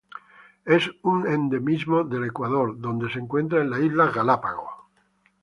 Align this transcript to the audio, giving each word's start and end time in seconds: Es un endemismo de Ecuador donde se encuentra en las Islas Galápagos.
Es 0.65 0.89
un 1.03 1.27
endemismo 1.27 2.03
de 2.03 2.25
Ecuador 2.25 2.75
donde 2.79 3.07
se 3.13 3.19
encuentra 3.19 3.61
en 3.61 3.69
las 3.69 3.81
Islas 3.81 4.11
Galápagos. 4.15 4.71